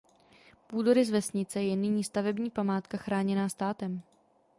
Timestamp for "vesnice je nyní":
1.11-2.03